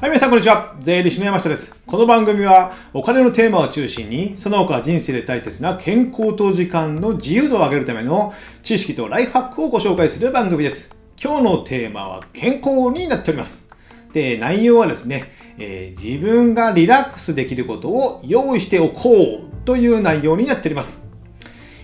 [0.00, 0.76] はい、皆さんこんにちは。
[0.78, 1.74] 税理士の山下です。
[1.84, 10.96] この番組はお金のテーマを中心に、その他人生で大切な健康と時間の自由度を上げるための知識とライフハックをご紹介する番組です。
[11.20, 13.72] 今日のテーマは健康になっております。
[14.12, 21.10] で、内容はですね、えー自分がリラックスできることを用意しておこうという内容になっております。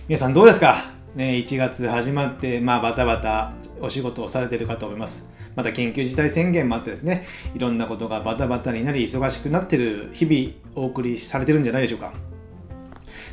[0.07, 0.85] 皆さんどうですか？
[1.15, 5.34] ね、1月始まって、まあ、バタバタお仕事をされているかと思います。
[5.55, 12.13] また緊急事態宣言もあってですね、いろんなことがバタバタになり忙しくなってる日々お送りされてるんじゃないでしょうか。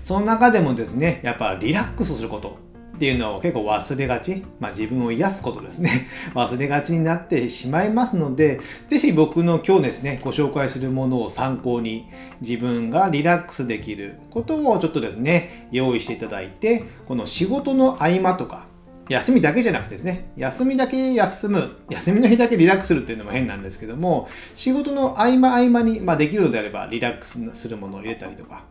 [0.02, 2.58] その中でもですね、やっぱリラックスすること
[2.96, 12.08] っていうのを結構忘れがち、まあ自分を癒すことですね、 忘れがちになってしまいますので、ぜひ僕の今日ですね、ご紹介するものを参考に
[12.40, 18.66] 自分がリラックスできることをちょっとですね、用意していただいて、この仕事の合間とか、
[19.08, 28.64] 休みだけじゃなくてですね、休みだけ休む、休みの日だけリラックスするっていうのも変なんですけども、仕事の合間合間に、まあ、できるのであればリラックスするものを入れたりとか、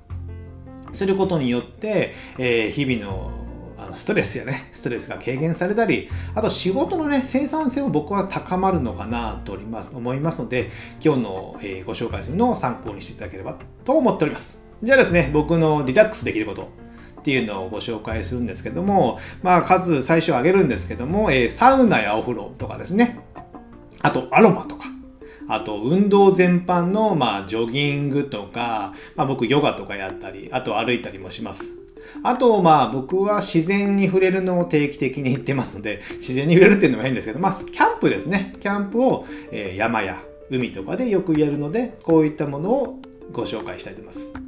[0.94, 3.32] することによって、えー日々の
[3.78, 10.70] あのストレスやね、ストレスが軽減されたり、あと仕事のね、生産性を僕は高まるのかなと思います思いますので、
[11.04, 14.64] 今日の、えーご紹介するのを参考にしていただければと思っております。
[14.84, 16.70] じゃあですね、僕のリラックスできること
[17.22, 23.20] っていうのをご紹介するんですけども、まあ数最初挙げるんですけども、えーサウナやお風呂とかですね、
[24.02, 24.88] あとアロマとか、
[25.48, 31.74] あと運動全般の、まあ、ジョギングとか、まあ、僕ヨガとかやったり、あと歩いたりもします。
[32.24, 38.56] あと、まあ僕は自然に触れるのを定期的に言ってますので、自然に触れるっていうのも変ですけど、まあキャンプですね。
[38.60, 43.00] キャンプを、えー山や海とかでよくやるので、こういったものを
[43.32, 44.41] ご紹介したいと思います。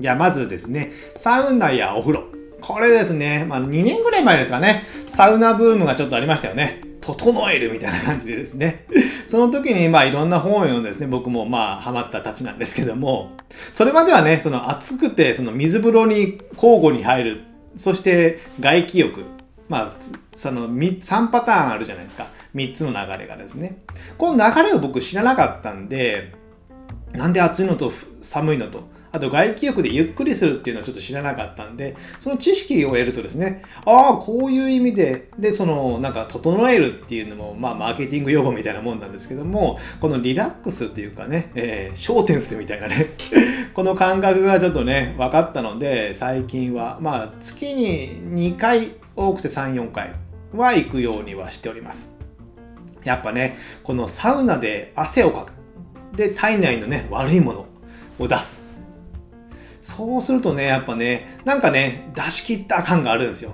[0.00, 2.24] じゃあまずですね、サウナやお風呂。
[2.60, 6.82] これですね、まあ2年ぐらい前ですかね、サウナブームがちょっとありましたよね。
[7.00, 8.86] 整えるみたいな感じでですね。
[9.26, 13.32] その時にまあいろんな本を読んでですね、僕もまあハマったたちなんですけども、
[13.74, 17.40] それまではね、その暑くてその水風呂に交互に入る、
[17.76, 19.24] そして外気浴、
[19.68, 19.92] まあ
[20.34, 22.26] その3パターンあるじゃないですか。
[22.54, 23.82] 3つの流れがですね。
[24.18, 26.34] この流れを僕知らなかったんで、
[27.12, 43.10] なんで暑いのと寒いのと、あと外気浴でゆっくりするっていうのはちょっと知らなかったんで、その知識を得るとですね、ああ、こういう意味で、で、その、なんか、整えるっていうのも、まあ、マーケティング用語みたいなもんなんですけども、このリラックスっていうかね、えー、焦点するみたいなね、
[43.74, 50.12] この感覚がちょっとね、分かったので、最近は、まあ、月に2回、多くて3、4回
[50.54, 52.14] は行くようにはしております。
[53.04, 56.16] やっぱね、このサウナで汗をかく。
[56.16, 57.66] で、体内のね、悪いもの
[58.18, 58.69] を出す。
[59.82, 63.52] そうするとね、やっぱね、なんかね、出し切った感があるんですよ。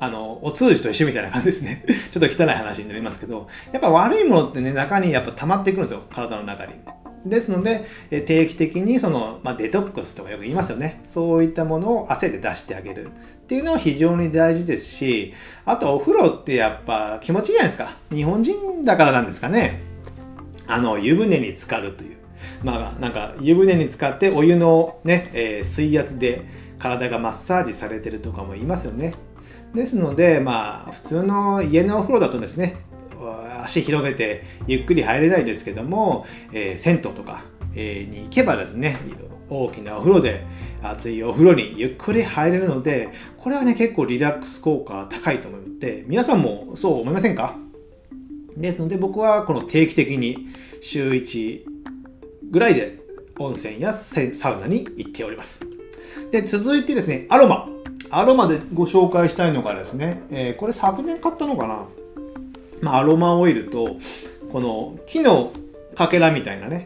[0.00, 1.84] あの、お通じと一緒みたいな感じですね。
[2.10, 6.02] ちょっと汚い話になりますけど、やっぱ悪いものってね、中にやっぱ溜まってくるんですよ。
[6.10, 6.72] 体の中に。
[7.24, 11.02] ですので、定期的にその、まあ、デトックスとかよく言いますよね。
[11.06, 13.08] そういったものを汗で出してあげるっ
[13.46, 17.96] ていうのは非常に大事ですし、あとお風呂ってやっぱ気持ちいいじゃないですか。
[18.10, 19.82] 日本人だからなんですかね。
[20.66, 22.16] あの、湯船に浸かるという。
[22.62, 26.42] まあ、なんか湯船に浸かってお湯のね、えー水圧で
[26.78, 29.14] 体がマッサージされてるとかもいますよね。
[29.74, 32.76] ですので、まあ、普通の家のお風呂だとですね、
[33.62, 37.44] 足広げてゆっくり入れないですけども、えー銭湯とか、
[37.74, 38.96] えーに行けばですね、
[39.48, 40.44] 大きなお風呂で
[40.82, 47.56] 熱いお風呂にゆっくり入れるので、これはね、結構リラックス効果高いと思って、皆さんもそう思いませんか？
[48.56, 50.48] ですので僕はこの定期的に
[50.82, 51.64] 週1
[52.52, 52.98] ぐらいで
[53.38, 54.20] 温泉やサ
[54.52, 55.66] ウナに行っております。
[56.30, 57.66] で、続いてですね、アロマ。
[58.10, 61.86] アロマでご紹介したいのがですね、えーこれ昨年買ったのかな
[62.82, 63.96] まあ、アロマオイルと、
[64.52, 65.52] この木の
[65.94, 66.84] かけらみたいなね、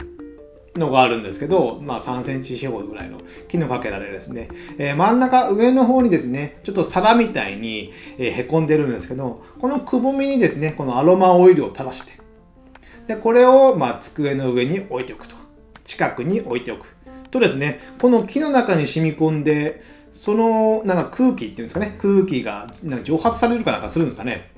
[0.76, 3.19] のがあるんですけど、まあ3センチ四方ぐらいの
[3.49, 12.12] 木のかけらでですね、えー真ん中上の方にですね、ちょっと皿みたいに、えへこんでるんですけど、このくぼみにですね、このアロマオイルを垂らして、
[13.08, 15.36] で、これをまあ机の上に置いておくと。
[15.87, 16.94] 近くに置いておく。
[17.31, 24.53] とですね、この木の中に染み込んで、そのなんか空気っていうんですかね、空気がなんか蒸発されるかなんかするんですかね。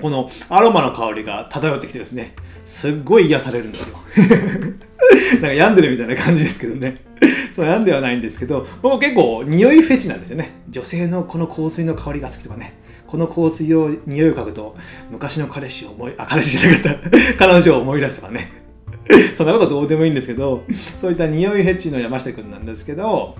[0.00, 2.34] このアロマの香りが漂ってきてですね、
[2.64, 3.98] すっごい癒されるんですよ。
[5.34, 6.98] なんか病んでるみたいな感じですけどね。
[7.52, 10.52] そう病んではないんですけど、僕結構匂いフェチなんですよね。
[10.68, 12.74] 女性のこの香水の香りが好きとかね。
[13.08, 14.76] この香水を匂いを嗅ぐと、
[15.10, 17.00] 昔の彼氏を思い、あ、彼氏じゃなかっ
[17.36, 17.46] た。
[17.46, 18.67] 彼女を思い出すとかね。
[19.34, 20.64] そんなことどうでもいいんですけど、
[20.98, 23.36] そういった匂いフェチの山下くんなんですけど、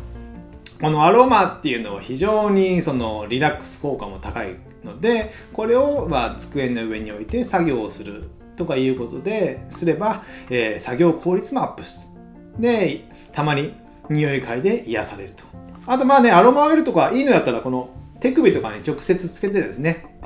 [0.80, 12.08] このアロマっていうのは非常にそのリラックス効果も高いので、これをま机の上に置いて作業をするとかいうことですれば、えー、作業効率もアップす
[12.56, 12.62] る。
[12.62, 13.72] で、たまに
[14.08, 15.44] 匂い嗅いで癒されると。
[15.86, 17.90] あとまあね、アロマオイルとかいいのやったらこの
[18.20, 20.18] 手首とかに直接つけてですね、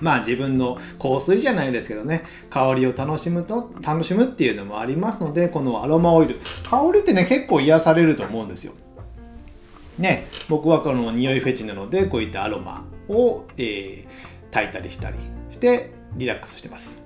[0.00, 6.40] まあ自分の香水じゃないですけどね、香りを楽しむと、楽しむっていうのもありますので、このアロマオイル。
[6.68, 8.72] 香りってね、結構癒されると思うんですよ。
[9.98, 15.18] ね、僕はこの匂いフェチなので、こういったアロマを、えー、炊いたりしたり
[15.50, 17.04] してリラックスしてます。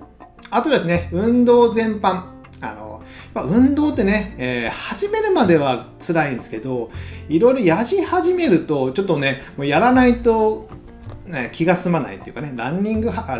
[0.49, 2.35] あとですね、運動全般。
[2.61, 3.03] あの、
[3.33, 6.89] ま、運動ってね、えー、始めるまでは辛いんですけど、
[7.27, 10.69] いろいろやり始めると、ちょっとね、もうやらないと、
[11.25, 13.39] ね、気が済まないっていうかね、ランニングは、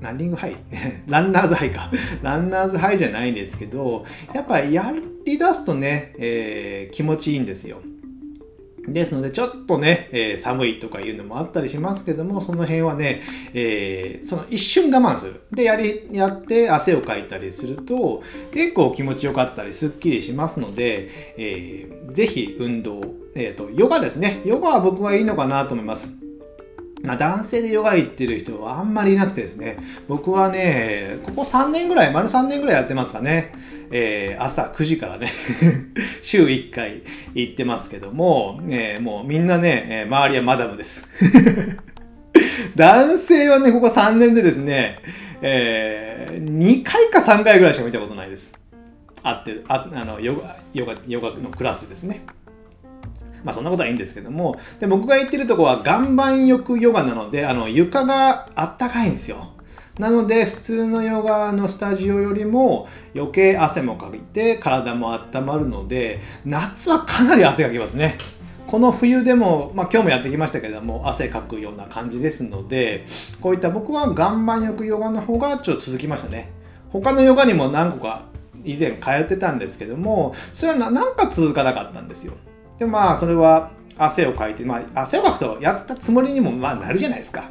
[0.00, 0.56] ランニングハイ？
[1.06, 1.90] ランナーズハイか。
[2.22, 4.92] ランナーズハイじゃないんですけど、やっぱや
[5.24, 7.80] り出すとね、えー、気持ちいいんですよ。
[8.86, 13.22] ですので、ちょっとね、えー、寒いとかいうのもあったりしますけども、その辺はね、
[13.54, 15.40] えー、その一瞬我慢する。
[15.52, 18.22] で、やり、やって汗をかいたりすると、
[18.52, 21.08] 結構気持ちよかったり、すっきりしますので、
[21.38, 23.00] えー、ぜひ運動、
[23.34, 24.42] えっ、ー、と、ヨガですね。
[24.44, 26.23] ヨガは僕はいいのかなと思います。
[27.04, 29.78] ま、男性でヨガ行ってる人はあんまりいなくてですね、
[30.08, 33.52] 僕はね、ここ3年ぐらい、丸3年ぐらいやってますかね。
[33.90, 35.30] えー、朝9時からね
[36.22, 37.02] 週1回
[37.34, 41.06] 行ってますけども、えー、もうみんなね、え周りはマダムです
[42.74, 44.98] 男性はね、ここ3年でですね、
[45.42, 48.52] えー、2回か3回ぐらいしか見たことないです。
[49.22, 52.22] 会ってる、ああのヨガ、ヨガ、ヨガのクラスですね。
[53.44, 59.50] まあそんなことはいいんですけども、で僕が行ってるとこは岩盤浴ヨガなので、あの床があったかいんですよ。
[59.98, 68.18] なので普通のヨガのスタジオよりも余計汗もかいて体も温まるので夏はかなり汗かきますね。
[68.66, 73.06] この冬でも、まあ、今日もやってきましたけども汗かくような感じですので
[73.40, 76.50] こういった僕は岩盤浴ヨガの方がちょっと続きましたね。
[76.90, 78.24] 他のヨガにも何個か
[78.64, 82.32] 以前通ってたんですけどもそれはなんか続かなかったんですよ。
[82.78, 87.44] でまあそれは汗をかいて、まあ、汗をかくとやったつもりにもまあなるじゃないですか。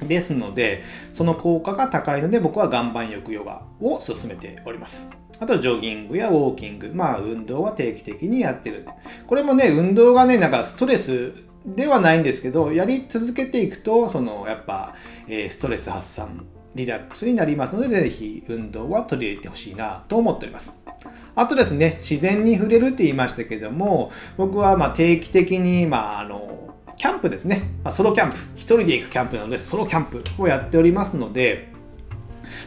[0.00, 0.82] ですので、
[1.12, 5.12] その効果が高いので僕は岩盤浴ヨガを進めております。
[5.38, 8.86] あと、ジョギングやウォーキング、まあ、運動は定期的にやってる。
[9.26, 11.32] これもね、運動がね、なんかストレス
[11.66, 14.94] ではないんですけど、やり続けていくと、その、やっぱ、
[15.26, 16.46] えー、ストレス発散、
[16.76, 20.84] リラックスになりますので、ぜひ運動は取り入れてほしいなと思っております。
[21.34, 31.72] あとですね、自然に触れるって言いましたけども、僕はま定期的に、まあ、あの、キャンプですね、まあ、ソロキャンプ、一人で行くキャンプなので、ソロキャンプをやっておりますので、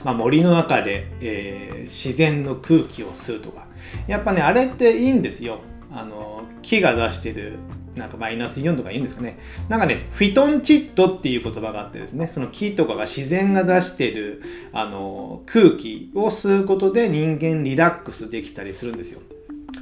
[0.04, 3.66] まあ、森の中で、えー、自然の空気を吸うとか、
[4.08, 5.60] やっぱね、あれっていいんですよ。
[5.92, 7.54] あの、木が出してる
[7.96, 9.40] なんかマイナスイオンとか言うんですかね。
[9.70, 14.42] なんかね、フィトンチッドっていう言葉があってですね、その木とかが自然が出してる、
[14.74, 19.22] あの、空気を吸うことで人間リラックスできたりするんですよ。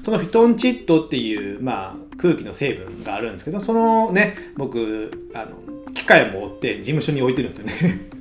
[0.04, 7.74] そのフィトンチッドっていう、まあ、空気の成分があるんですけど、そのね、僕、あの、機械を持って事務所に置いてるんですよね。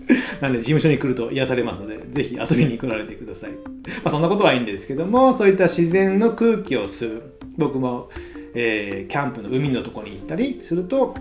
[0.41, 3.51] なんで事務所に来ると癒されますので、ぜひ遊びに来られてください。
[3.51, 3.57] ま
[4.05, 7.23] あそんなことはいいんですけども、そういった自然の空気を吸う。
[7.57, 8.09] 僕も
[8.55, 11.15] えー、キャンプの海のとこに行ったりすると、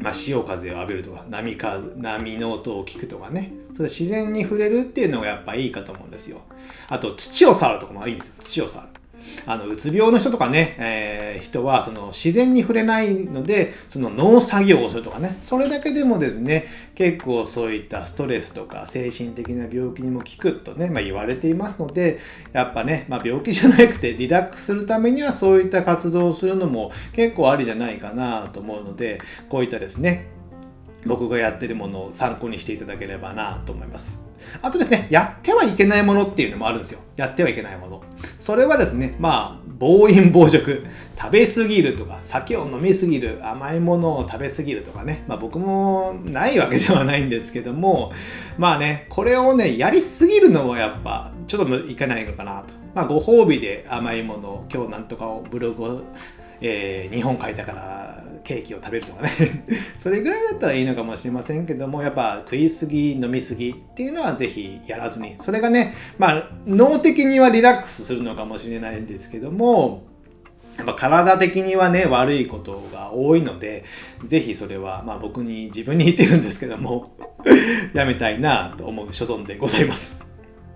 [0.00, 3.52] まあ、潮風を浴びるとか波風波の音を聞くとかね。
[3.76, 6.40] それ自然に触れるっていうのがやっぱいいかと思うんですよ。
[6.88, 8.34] あと土を触るとこもいいんですよ。
[8.42, 8.90] 土を触る。
[9.46, 22.18] あの、うつ病の人とかね、えー、人は、その、自然に触れないので、その、農作業をするとかね、それだけでもですね、結構そういったストレスとか、精神的な病気にも効くとね、まあ、言われていますので、
[22.52, 30.26] やっぱね、まあ、病気じゃなくて、リラックスするためには、そういった活動をするのも結構ありじゃないかなと思うので、こういったですね、
[31.04, 34.25] 僕がやってるものを参考にしていただければなと思います。
[34.62, 37.00] あとですね、やってはいけないものっていうのもあるんですよ。
[37.16, 38.02] やってはいけないもの。
[38.38, 40.84] それはですね、まあ、暴飲暴食、
[41.18, 48.12] 食べ過ぎるとか、酒を飲み過ぎる、甘いものを食べ過ぎるとかね、まあ僕もないわけではないんですけども、
[48.58, 52.74] まあね、これをね、やりすぎるのはやっぱ、ちょっといけないのかなと。
[52.94, 56.00] まあご褒美で甘いもの、今日なんとかをブログを、
[56.60, 59.30] えー、2本書いたからケーキを食べるとかね
[59.98, 70.04] それぐらいだったらいいのかもしれませんけどもやっぱ食いすぎ飲みすぎっていうのはぜひやらずにそれがねまあ脳的にはリラックスするのかもしれないんですけども
[70.76, 73.84] やっぱ体的にはね、悪いことが多いので、
[74.26, 77.16] ぜひそれは、まあ僕に、自分に言ってるんですけども
[77.94, 80.25] やめたいなと思う所存でございます。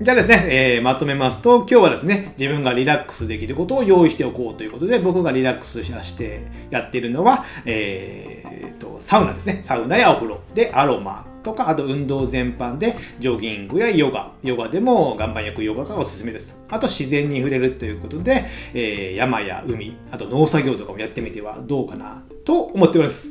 [0.02, 6.40] じゃあですね、えー、まとめますと、今日はですね、自分がリラックスできることを用意しておこうということで、僕がリラックスして
[6.70, 9.60] やっているのは、えー、と、サウナですね。
[9.62, 16.58] サウナやお風呂でアロマとか、あと運動全般で、ジョギングやヨガ、ヨガでも岩盤浴ヨガがおすすめです。
[16.70, 23.28] あと自然に触れるということで、えー、山や海、あと農作業とかもやってみてはどうかなと思っております。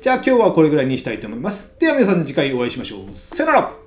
[0.00, 1.76] じゃあ今日はこれぐらいにしたいと思います。
[1.80, 3.16] では皆さん次回お会いしましょう。
[3.16, 3.83] さよなら